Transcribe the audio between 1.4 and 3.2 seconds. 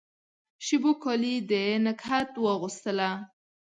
د نګهت واغوستله